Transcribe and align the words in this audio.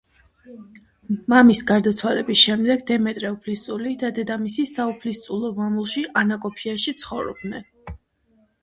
მამის 1.33 1.61
გარდაცვალების 1.71 2.41
შემდეგ 2.45 2.81
დემეტრე 2.93 3.31
უფლისწული 3.35 3.93
და 4.05 4.11
დედამისი 4.17 4.67
საუფლისწულო 4.73 5.53
მამულში 5.63 6.05
ანაკოფიაში 6.25 6.99
ცხოვრობდნენ. 7.05 7.73